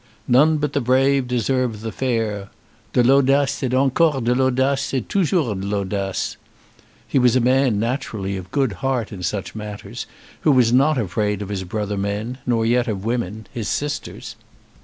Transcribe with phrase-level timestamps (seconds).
[0.27, 2.49] "None but the brave deserve the fair."
[2.93, 6.37] "De l'audace, et encore de l'audace, et toujours de l'audace."
[7.07, 10.07] He was a man naturally of good heart in such matters,
[10.39, 14.35] who was not afraid of his brother men, nor yet of women, his sisters.